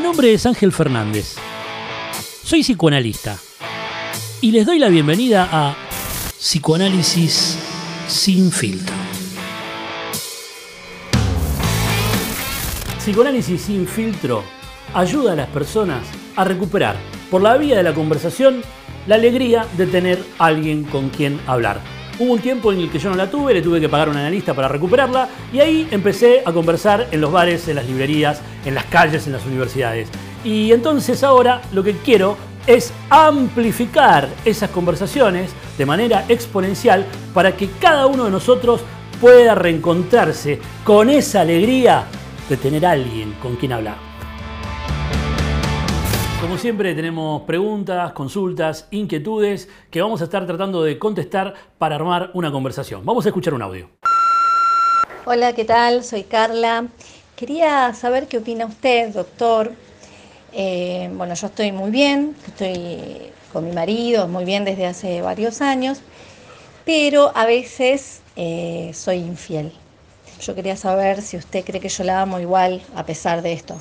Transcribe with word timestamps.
Mi 0.00 0.06
nombre 0.06 0.32
es 0.32 0.46
Ángel 0.46 0.72
Fernández. 0.72 1.36
Soy 2.42 2.62
psicoanalista. 2.62 3.36
Y 4.40 4.50
les 4.50 4.64
doy 4.64 4.78
la 4.78 4.88
bienvenida 4.88 5.46
a 5.52 5.76
Psicoanálisis 6.38 7.58
sin 8.08 8.50
filtro. 8.50 8.94
Psicoanálisis 12.96 13.60
sin 13.60 13.86
filtro 13.86 14.42
ayuda 14.94 15.34
a 15.34 15.36
las 15.36 15.48
personas 15.48 16.02
a 16.34 16.44
recuperar, 16.44 16.96
por 17.30 17.42
la 17.42 17.58
vía 17.58 17.76
de 17.76 17.82
la 17.82 17.92
conversación, 17.92 18.62
la 19.06 19.16
alegría 19.16 19.66
de 19.76 19.86
tener 19.86 20.24
alguien 20.38 20.84
con 20.84 21.10
quien 21.10 21.38
hablar. 21.46 21.78
Hubo 22.20 22.34
un 22.34 22.40
tiempo 22.40 22.70
en 22.70 22.80
el 22.80 22.90
que 22.90 22.98
yo 22.98 23.08
no 23.08 23.16
la 23.16 23.30
tuve, 23.30 23.54
le 23.54 23.62
tuve 23.62 23.80
que 23.80 23.88
pagar 23.88 24.08
a 24.08 24.10
un 24.10 24.18
analista 24.18 24.52
para 24.52 24.68
recuperarla 24.68 25.26
y 25.54 25.60
ahí 25.60 25.88
empecé 25.90 26.42
a 26.44 26.52
conversar 26.52 27.08
en 27.10 27.18
los 27.22 27.32
bares, 27.32 27.66
en 27.66 27.76
las 27.76 27.86
librerías, 27.86 28.42
en 28.66 28.74
las 28.74 28.84
calles, 28.84 29.26
en 29.26 29.32
las 29.32 29.46
universidades. 29.46 30.10
Y 30.44 30.70
entonces 30.70 31.24
ahora 31.24 31.62
lo 31.72 31.82
que 31.82 31.94
quiero 31.96 32.36
es 32.66 32.92
amplificar 33.08 34.28
esas 34.44 34.68
conversaciones 34.68 35.50
de 35.78 35.86
manera 35.86 36.26
exponencial 36.28 37.06
para 37.32 37.56
que 37.56 37.70
cada 37.80 38.06
uno 38.06 38.26
de 38.26 38.30
nosotros 38.32 38.82
pueda 39.18 39.54
reencontrarse 39.54 40.60
con 40.84 41.08
esa 41.08 41.40
alegría 41.40 42.04
de 42.50 42.56
tener 42.58 42.84
alguien 42.84 43.32
con 43.40 43.56
quien 43.56 43.72
hablar. 43.72 44.09
Como 46.40 46.56
siempre 46.56 46.94
tenemos 46.94 47.42
preguntas, 47.42 48.12
consultas, 48.14 48.88
inquietudes 48.90 49.68
que 49.90 50.00
vamos 50.00 50.22
a 50.22 50.24
estar 50.24 50.46
tratando 50.46 50.82
de 50.82 50.98
contestar 50.98 51.52
para 51.76 51.96
armar 51.96 52.30
una 52.32 52.50
conversación. 52.50 53.04
Vamos 53.04 53.26
a 53.26 53.28
escuchar 53.28 53.52
un 53.52 53.60
audio. 53.60 53.90
Hola, 55.26 55.52
¿qué 55.52 55.66
tal? 55.66 56.02
Soy 56.02 56.22
Carla. 56.22 56.86
Quería 57.36 57.92
saber 57.92 58.26
qué 58.26 58.38
opina 58.38 58.64
usted, 58.64 59.12
doctor. 59.12 59.72
Eh, 60.54 61.10
bueno, 61.12 61.34
yo 61.34 61.46
estoy 61.46 61.72
muy 61.72 61.90
bien, 61.90 62.34
estoy 62.46 63.32
con 63.52 63.66
mi 63.66 63.72
marido 63.72 64.26
muy 64.26 64.46
bien 64.46 64.64
desde 64.64 64.86
hace 64.86 65.20
varios 65.20 65.60
años, 65.60 66.00
pero 66.86 67.32
a 67.34 67.44
veces 67.44 68.22
eh, 68.36 68.92
soy 68.94 69.18
infiel. 69.18 69.74
Yo 70.40 70.54
quería 70.54 70.78
saber 70.78 71.20
si 71.20 71.36
usted 71.36 71.66
cree 71.66 71.82
que 71.82 71.90
yo 71.90 72.02
la 72.02 72.22
amo 72.22 72.40
igual 72.40 72.80
a 72.96 73.04
pesar 73.04 73.42
de 73.42 73.52
esto. 73.52 73.78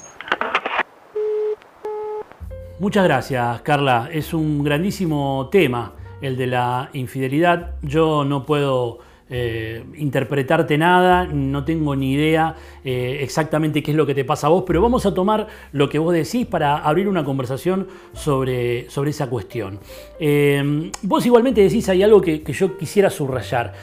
Muchas 2.80 3.04
gracias, 3.04 3.62
Carla. 3.62 4.10
Es 4.10 4.34
un 4.34 4.64
grandísimo 4.64 5.50
tema 5.52 5.92
el 6.22 6.38
de 6.38 6.48
la 6.48 6.90
infidelidad. 6.94 7.74
Yo 7.82 8.24
no 8.24 8.46
puedo 8.46 9.00
eh, 9.30 9.84
interpretarte 9.98 10.78
nada, 10.78 11.26
no 11.26 11.66
tengo 11.66 11.94
ni 11.98 12.14
idea 12.14 12.56
eh, 12.86 13.20
exactamente 13.22 13.84
qué 13.84 13.92
es 13.92 13.98
lo 13.98 14.06
que 14.06 14.16
te 14.16 14.24
pasa 14.24 14.48
a 14.48 14.52
vos, 14.52 14.64
pero 14.66 14.82
vamos 14.82 15.06
a 15.06 15.14
tomar 15.14 15.48
lo 15.74 15.90
que 15.90 16.00
vos 16.00 16.14
decís 16.14 16.48
para 16.48 16.78
abrir 16.78 17.10
una 17.10 17.26
conversación 17.26 17.86
sobre, 18.14 18.90
sobre 18.90 19.10
esa 19.10 19.30
cuestión. 19.30 19.82
Eh, 20.18 20.90
vos 21.02 21.26
igualmente 21.26 21.62
decís, 21.62 21.90
hay 21.90 22.02
algo 22.02 22.22
que, 22.22 22.42
yo 22.42 22.78
quisiera 22.78 23.10
subrayar. 23.10 23.74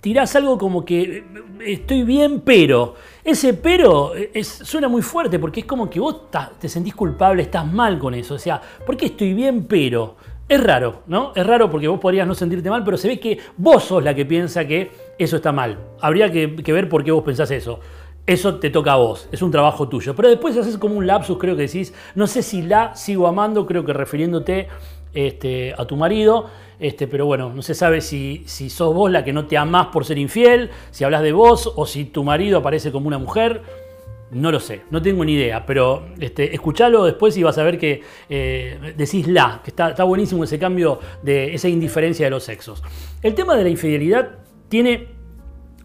tirás 0.00 0.36
algo 0.36 0.56
como 0.56 0.84
que 0.84 1.24
estoy 1.66 2.04
bien, 2.04 2.42
pero 2.44 2.94
ese 3.24 3.54
pero 3.54 4.12
suena 4.42 4.88
muy 4.88 5.02
fuerte 5.02 5.38
porque 5.38 5.60
es 5.60 5.66
como 5.66 5.88
que 5.88 6.00
vos 6.00 6.22
te 6.58 6.68
sentís 6.68 6.94
culpable, 6.94 7.42
estás 7.42 7.70
mal 7.70 7.98
con 7.98 8.14
eso. 8.14 8.34
O 8.34 8.38
sea, 8.38 8.60
¿por 8.84 8.96
qué 8.96 9.06
estoy 9.06 9.32
bien, 9.34 9.64
pero? 9.64 10.16
Es 10.48 10.62
raro, 10.62 11.02
¿no? 11.06 11.32
Es 11.34 11.46
raro 11.46 11.70
porque 11.70 11.88
vos 11.88 12.00
podrías 12.00 12.26
no 12.26 12.34
sentirte 12.34 12.68
mal, 12.68 12.84
pero 12.84 12.96
se 12.96 13.08
ve 13.08 13.18
que 13.18 13.38
vos 13.56 13.84
sos 13.84 14.02
la 14.02 14.14
que 14.14 14.26
piensa 14.26 14.66
que 14.66 14.90
eso 15.18 15.36
está 15.36 15.52
mal. 15.52 15.78
Habría 16.00 16.30
que, 16.30 16.46
ver 16.46 16.88
por 16.88 17.04
qué 17.04 17.12
vos 17.12 17.22
pensás 17.22 17.50
eso. 17.52 17.80
Eso 18.26 18.56
te 18.56 18.68
toca 18.68 18.92
a 18.92 18.96
vos, 18.96 19.28
es 19.32 19.40
un 19.40 19.50
trabajo 19.50 19.88
tuyo. 19.88 20.14
Pero 20.14 20.28
después 20.28 20.56
haces 20.56 20.76
como 20.76 20.96
un 20.96 21.06
lapsus, 21.06 21.38
creo 21.38 21.56
que 21.56 21.62
decís, 21.62 21.94
no 22.14 22.26
sé 22.26 22.42
si 22.42 22.60
la 22.62 22.94
sigo 22.94 23.26
amando, 23.26 23.66
creo 23.66 23.84
que 23.84 23.92
refiriéndote 23.92 24.68
este, 25.14 25.74
a 25.76 25.84
tu 25.86 25.96
marido, 25.96 26.46
este, 26.78 27.06
pero 27.06 27.26
bueno, 27.26 27.52
no 27.52 27.62
se 27.62 27.74
sabe 27.74 28.00
si, 28.00 28.42
si 28.46 28.70
sos 28.70 28.94
vos 28.94 29.10
la 29.10 29.24
que 29.24 29.32
no 29.32 29.46
te 29.46 29.56
amás 29.56 29.88
por 29.88 30.04
ser 30.04 30.18
infiel, 30.18 30.70
si 30.90 31.04
hablas 31.04 31.22
de 31.22 31.32
vos 31.32 31.72
o 31.76 31.86
si 31.86 32.06
tu 32.06 32.24
marido 32.24 32.58
aparece 32.58 32.90
como 32.90 33.08
una 33.08 33.18
mujer. 33.18 33.62
No 34.32 34.50
lo 34.50 34.60
sé, 34.60 34.80
no 34.90 35.02
tengo 35.02 35.24
ni 35.26 35.34
idea, 35.34 35.66
pero 35.66 36.06
este, 36.18 36.54
escuchalo 36.54 37.04
después 37.04 37.36
y 37.36 37.42
vas 37.42 37.58
a 37.58 37.62
ver 37.64 37.78
que 37.78 38.00
eh, 38.30 38.94
decís 38.96 39.28
la, 39.28 39.60
que 39.62 39.70
está, 39.70 39.90
está 39.90 40.04
buenísimo 40.04 40.44
ese 40.44 40.58
cambio 40.58 40.98
de 41.22 41.52
esa 41.52 41.68
indiferencia 41.68 42.26
de 42.26 42.30
los 42.30 42.42
sexos. 42.42 42.82
El 43.22 43.34
tema 43.34 43.56
de 43.56 43.64
la 43.64 43.68
infidelidad 43.68 44.38
tiene 44.70 45.11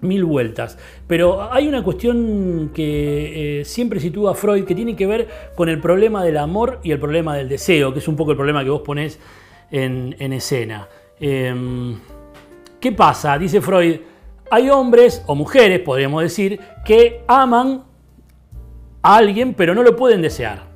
mil 0.01 0.25
vueltas. 0.25 0.77
Pero 1.07 1.51
hay 1.51 1.67
una 1.67 1.83
cuestión 1.83 2.71
que 2.73 3.61
eh, 3.61 3.65
siempre 3.65 3.99
sitúa 3.99 4.35
Freud 4.35 4.65
que 4.65 4.75
tiene 4.75 4.95
que 4.95 5.05
ver 5.05 5.27
con 5.55 5.69
el 5.69 5.79
problema 5.79 6.23
del 6.23 6.37
amor 6.37 6.79
y 6.83 6.91
el 6.91 6.99
problema 6.99 7.35
del 7.35 7.49
deseo, 7.49 7.93
que 7.93 7.99
es 7.99 8.07
un 8.07 8.15
poco 8.15 8.31
el 8.31 8.37
problema 8.37 8.63
que 8.63 8.69
vos 8.69 8.81
ponés 8.81 9.19
en, 9.71 10.33
escena. 10.33 10.87
Em, 11.19 11.97
¿Qué 12.79 12.91
pasa? 12.91 13.37
Dice 13.37 13.61
Freud, 13.61 13.97
hay 14.49 14.69
hombres 14.69 15.23
o 15.27 15.35
mujeres, 15.35 15.79
podríamos 15.79 16.21
decir, 16.21 16.59
que 16.85 17.23
aman 17.27 17.83
a 19.01 19.17
alguien 19.17 19.53
pero 19.53 19.73
no 19.73 19.83
lo 19.83 19.95
pueden 19.95 20.21
desear. 20.21 20.67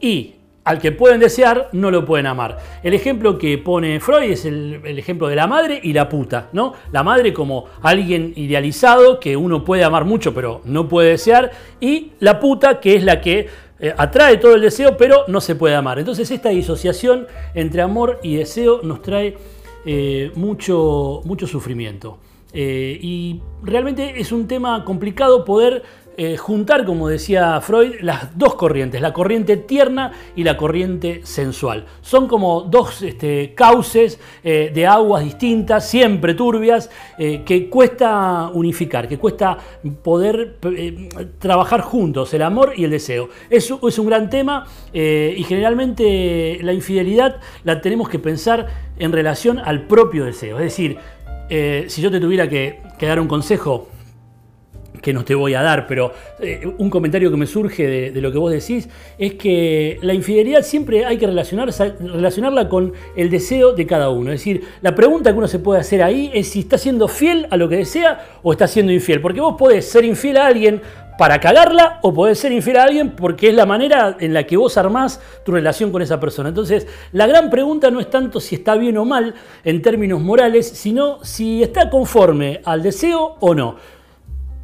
Y 0.00 0.36
al 0.64 0.78
que 0.78 0.92
pueden 0.92 1.20
desear, 1.20 1.68
no 1.72 1.90
lo 1.90 2.04
pueden 2.04 2.26
amar. 2.26 2.58
El 2.82 2.94
ejemplo 2.94 3.36
que 3.36 3.58
pone 3.58 3.98
Freud 4.00 4.30
es 4.30 4.44
el, 4.44 4.80
ejemplo 4.84 5.28
de 5.28 5.36
la 5.36 5.46
madre 5.46 5.80
y 5.82 5.92
la 5.92 6.08
puta, 6.08 6.48
¿no? 6.52 6.74
La 6.92 7.02
madre 7.02 7.32
como 7.32 7.66
alguien 7.82 8.32
idealizado 8.36 9.18
que 9.18 9.36
uno 9.36 9.64
puede 9.64 9.84
amar 9.84 10.04
mucho 10.04 10.32
pero 10.32 10.60
no 10.64 10.88
puede 10.88 11.10
desear, 11.10 11.50
y 11.80 12.12
la 12.20 12.38
puta 12.38 12.80
que 12.80 12.94
es 12.94 13.02
la 13.02 13.20
que 13.20 13.48
eh, 13.80 13.94
atrae 13.96 14.36
todo 14.36 14.54
el 14.54 14.60
deseo 14.60 14.96
pero 14.96 15.24
no 15.26 15.40
se 15.40 15.56
puede 15.56 15.74
amar. 15.74 15.98
Entonces 15.98 16.30
esta 16.30 16.50
disociación 16.50 17.26
entre 17.54 17.82
amor 17.82 18.20
y 18.22 18.36
deseo 18.36 18.80
nos 18.82 19.02
trae 19.02 19.36
eh, 19.84 20.30
mucho, 20.36 21.22
mucho 21.24 21.46
sufrimiento. 21.46 22.18
Eh, 22.52 22.98
y 23.00 23.40
realmente 23.62 24.20
es 24.20 24.30
un 24.32 24.46
tema 24.46 24.84
complicado 24.84 25.44
poder 25.44 25.82
eh, 26.18 26.36
juntar, 26.36 26.84
como 26.84 27.08
decía 27.08 27.58
Freud, 27.62 27.94
las 28.02 28.36
dos 28.36 28.54
corrientes, 28.56 29.00
la 29.00 29.14
corriente 29.14 29.56
tierna 29.56 30.12
y 30.36 30.44
la 30.44 30.58
corriente 30.58 31.22
sensual. 31.24 31.86
Son 32.02 32.28
como 32.28 32.60
dos 32.60 33.00
este, 33.00 33.54
cauces 33.54 34.20
eh, 34.44 34.70
de 34.74 34.86
aguas 34.86 35.24
distintas, 35.24 35.88
siempre 35.88 36.34
turbias, 36.34 36.90
que 37.16 37.68
cuesta 37.70 38.50
unificar, 38.52 39.08
que 39.08 39.16
cuesta 39.16 39.56
poder 40.02 40.58
trabajar 41.38 41.80
juntos, 41.80 42.34
el 42.34 42.42
amor 42.42 42.74
y 42.76 42.84
el 42.84 42.90
deseo. 42.90 43.30
Eso 43.48 43.80
es 43.88 43.98
un 43.98 44.06
gran 44.06 44.28
tema 44.28 44.66
y 44.92 45.42
generalmente 45.44 46.58
la 46.62 46.72
infidelidad 46.72 47.40
la 47.64 47.80
tenemos 47.80 48.08
que 48.08 48.18
pensar 48.18 48.66
en 48.98 49.12
relación 49.12 49.58
al 49.58 49.86
propio 49.86 50.24
deseo. 50.24 50.58
Es 50.58 50.64
decir, 50.64 50.98
si 51.88 52.00
yo 52.02 52.10
te 52.10 52.20
tuviera 52.20 52.48
que 52.48 52.80
dar 53.00 53.20
un 53.20 53.28
consejo, 53.28 53.88
que 55.02 55.12
no 55.12 55.24
te 55.24 55.34
voy 55.34 55.54
a 55.54 55.62
dar, 55.62 55.86
pero 55.86 56.12
eh, 56.40 56.72
un 56.78 56.88
comentario 56.88 57.30
que 57.30 57.36
me 57.36 57.46
surge 57.46 58.12
de, 58.12 58.20
lo 58.20 58.30
que 58.30 58.38
vos 58.38 58.52
decís 58.52 58.88
es 59.18 59.34
que 59.34 59.98
la 60.00 60.14
infidelidad 60.14 60.62
siempre 60.62 61.04
hay 61.04 61.18
que 61.18 61.26
relacionarla 61.26 62.68
con 62.68 62.92
el 63.16 63.28
deseo 63.28 63.72
de 63.72 63.84
cada 63.84 64.10
uno. 64.10 64.30
Es 64.32 64.40
decir, 64.40 64.62
la 64.80 64.94
pregunta 64.94 65.32
que 65.32 65.38
uno 65.38 65.48
se 65.48 65.58
puede 65.58 65.80
hacer 65.80 66.02
ahí 66.02 66.30
es 66.32 66.48
si 66.48 66.60
está 66.60 66.78
siendo 66.78 67.08
fiel 67.08 67.48
a 67.50 67.56
lo 67.56 67.68
que 67.68 67.76
desea 67.76 68.38
o 68.42 68.52
está 68.52 68.68
siendo 68.68 68.92
infiel. 68.92 69.20
Porque 69.20 69.40
vos 69.40 69.56
podés 69.58 69.90
ser 69.90 70.04
infiel 70.04 70.36
a 70.36 70.46
alguien 70.46 70.80
para 71.18 71.40
cagarla 71.40 71.98
o 72.02 72.12
podés 72.12 72.38
ser 72.38 72.52
infiel 72.52 72.78
a 72.78 72.84
alguien 72.84 73.10
porque 73.10 73.48
es 73.48 73.54
la 73.54 73.66
manera 73.66 74.16
en 74.18 74.32
la 74.34 74.44
que 74.44 74.56
vos 74.56 74.76
armás 74.76 75.20
tu 75.44 75.52
relación 75.52 75.92
con 75.92 76.02
esa 76.02 76.18
persona. 76.18 76.48
Entonces, 76.48 76.86
la 77.12 77.26
gran 77.26 77.50
pregunta 77.50 77.90
no 77.90 78.00
es 78.00 78.10
tanto 78.10 78.40
si 78.40 78.56
está 78.56 78.76
bien 78.76 78.96
o 78.96 79.04
mal 79.04 79.34
en 79.64 79.82
términos 79.82 80.20
morales, 80.20 80.68
sino 80.68 81.22
si 81.24 81.62
está 81.62 81.90
conforme 81.90 82.60
al 82.64 82.82
deseo 82.82 83.36
o 83.40 83.54
no. 83.54 83.76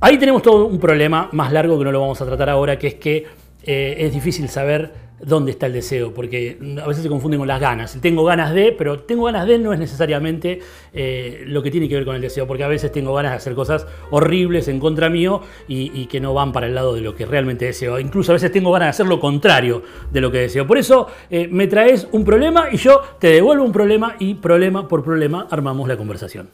Ahí 0.01 0.17
tenemos 0.17 0.43
todo 0.43 0.67
un 0.67 0.79
problema 0.79 1.29
más 1.33 1.53
largo 1.53 1.79
que 1.79 1.85
no 1.85 1.93
lo 1.93 2.01
vamos 2.01 2.21
a 2.21 2.27
tratar 2.27 2.49
ahora, 2.51 2.79
que 2.79 2.87
es 2.87 2.95
que 2.95 3.27
eh, 3.65 3.97
es 3.99 4.13
difícil 4.13 4.49
saber 4.49 5.08
dónde 5.21 5.53
está 5.53 5.67
el 5.67 5.73
deseo, 5.73 6.13
porque 6.15 6.59
a 6.83 6.87
veces 6.87 7.03
se 7.03 7.09
confunden 7.09 7.39
con 7.39 7.49
las 7.49 7.61
ganas. 7.61 7.99
Tengo 8.01 8.25
ganas 8.25 8.55
de, 8.55 8.73
pero 8.73 9.01
tengo 9.01 9.25
ganas 9.25 9.47
de 9.47 9.59
no 9.59 9.73
es 9.73 9.79
necesariamente 9.79 10.61
eh, 10.93 11.45
lo 11.47 11.63
que 11.63 11.71
tiene 11.71 11.89
que 11.89 11.95
ver 11.95 12.05
con 12.05 12.17
el 12.17 12.23
deseo, 12.23 12.47
porque 12.47 12.65
a 12.65 12.69
veces 12.69 12.93
tengo 12.93 13.15
ganas 13.15 13.33
de 13.33 13.37
hacer 13.37 13.55
cosas 13.55 13.87
horribles 14.11 14.69
en 14.69 14.81
contra 14.81 15.09
mío 15.09 15.43
y, 15.67 16.07
que 16.07 16.21
no 16.21 16.33
van 16.33 16.53
para 16.53 16.67
el 16.67 16.75
lado 16.75 16.95
de 16.95 17.01
lo 17.01 17.15
que 17.15 17.27
realmente 17.27 17.67
deseo. 17.67 17.99
Incluso 17.99 18.33
a 18.33 18.35
veces 18.35 18.51
tengo 18.51 18.73
ganas 18.73 18.87
de 18.87 18.91
hacer 18.91 19.07
lo 19.07 19.21
contrario 19.21 19.83
de 20.11 20.21
lo 20.21 20.31
que 20.31 20.39
deseo. 20.39 20.67
Por 20.67 20.79
eso 20.79 21.09
eh, 21.31 21.49
me 21.51 21.67
traes 21.67 22.09
un 22.13 22.25
problema 22.25 22.69
y 22.71 22.77
yo 22.77 23.01
te 23.19 23.29
devuelvo 23.29 23.65
un 23.65 23.73
problema 23.73 24.17
y 24.19 24.35
problema 24.35 24.89
por 24.89 25.05
problema 25.05 25.47
armamos 25.51 25.89
la 25.89 25.97
conversación. 25.97 26.49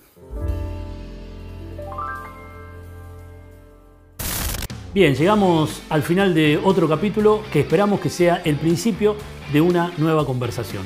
Bien, 4.95 5.13
llegamos 5.17 5.83
al 5.91 6.05
final 6.05 6.35
de 6.35 6.57
otro 6.63 6.89
capítulo 6.89 7.43
que 7.53 7.59
esperamos 7.59 7.99
que 7.99 8.09
sea 8.09 8.41
el 8.45 8.55
principio 8.55 9.17
de 9.53 9.61
una 9.61 9.91
nueva 9.99 10.25
conversación. 10.25 10.85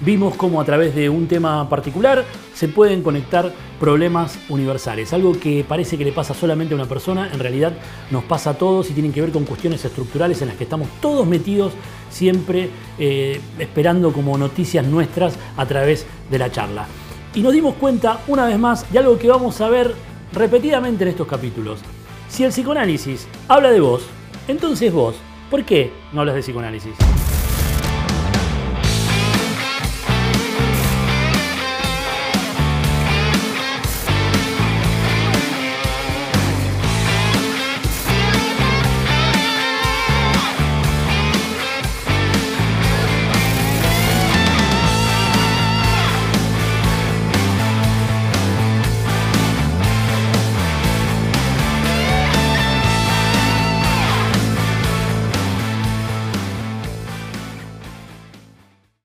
vimos 0.00 0.36
cómo 0.36 0.60
a 0.60 0.64
través 0.64 0.94
de 0.94 1.08
un 1.08 1.26
tema 1.26 1.68
particular 1.68 2.24
se 2.54 2.68
pueden 2.68 3.02
conectar 3.02 3.52
problemas 3.80 4.38
universales. 4.48 5.12
Algo 5.12 5.32
que 5.32 5.64
parece 5.66 5.98
que 5.98 6.04
le 6.04 6.12
pasa 6.12 6.34
solamente 6.34 6.72
a 6.72 6.76
una 6.76 6.86
persona, 6.86 7.30
en 7.32 7.40
realidad 7.40 7.72
nos 8.12 8.22
pasa 8.22 8.50
a 8.50 8.54
todos 8.54 8.90
y 8.90 8.92
tienen 8.92 9.12
que 9.12 9.22
ver 9.22 9.32
con 9.32 9.44
cuestiones 9.44 9.84
estructurales 9.84 10.40
en 10.40 10.46
las 10.46 10.56
que 10.56 10.62
estamos 10.62 10.86
todos 11.00 11.26
metidos 11.26 11.72
siempre 12.10 12.70
eh, 12.96 13.40
esperando 13.58 14.12
como 14.12 14.38
noticias 14.38 14.86
nuestras 14.86 15.36
a 15.56 15.66
través 15.66 16.06
de 16.30 16.38
la 16.38 16.52
charla. 16.52 16.86
Y 17.34 17.40
nos 17.40 17.52
dimos 17.52 17.74
cuenta 17.74 18.20
una 18.28 18.46
vez 18.46 18.56
más 18.56 18.88
de 18.92 19.00
algo 19.00 19.18
que 19.18 19.26
vamos 19.26 19.60
a 19.60 19.68
ver 19.68 19.92
repetidamente 20.32 21.02
en 21.02 21.08
estos 21.10 21.26
capítulos. 21.26 21.80
Si 22.28 22.44
el 22.44 22.50
psicoanálisis 22.50 23.26
habla 23.48 23.70
de 23.70 23.80
vos, 23.80 24.02
entonces 24.48 24.92
vos, 24.92 25.16
¿por 25.50 25.64
qué 25.64 25.92
no 26.12 26.20
hablas 26.20 26.36
de 26.36 26.42
psicoanálisis? 26.42 26.92